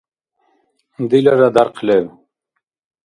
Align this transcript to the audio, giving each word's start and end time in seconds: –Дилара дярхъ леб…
–Дилара 1.09 1.49
дярхъ 1.55 1.81
леб… 1.87 2.05